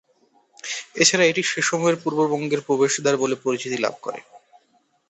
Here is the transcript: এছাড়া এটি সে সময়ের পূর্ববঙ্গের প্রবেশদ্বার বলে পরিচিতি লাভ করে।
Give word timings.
এছাড়া 0.95 1.23
এটি 1.25 1.41
সে 1.43 1.61
সময়ের 1.61 1.97
পূর্ববঙ্গের 2.03 2.61
প্রবেশদ্বার 2.67 3.15
বলে 3.17 3.35
পরিচিতি 3.43 3.77
লাভ 3.77 3.95
করে। 4.01 4.19